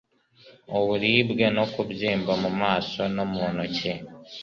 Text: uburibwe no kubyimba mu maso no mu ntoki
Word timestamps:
uburibwe 0.77 1.45
no 1.55 1.65
kubyimba 1.73 2.33
mu 2.43 2.51
maso 2.61 3.01
no 3.15 3.23
mu 3.31 3.43
ntoki 3.53 3.91